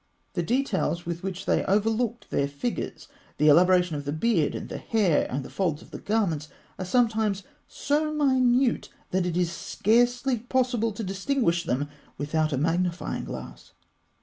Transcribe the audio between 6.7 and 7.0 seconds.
are